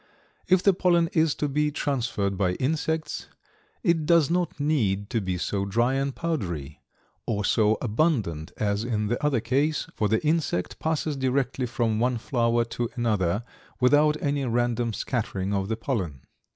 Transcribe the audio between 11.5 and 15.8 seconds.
from one flower to another, without any random scattering of the